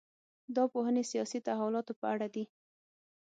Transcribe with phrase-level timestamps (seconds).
[0.55, 2.43] دا پوهنې سیاسي تحولاتو په اړه دي.